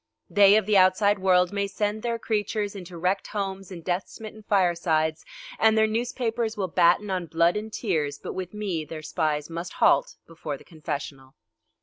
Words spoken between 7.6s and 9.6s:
tears, but with me their spies